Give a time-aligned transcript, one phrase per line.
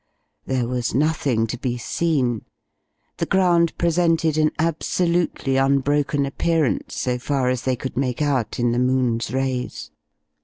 [0.47, 2.43] There was nothing to be seen.
[3.17, 8.71] The ground presented an absolutely unbroken appearance, so far as they could make out in
[8.71, 9.91] the moon's rays.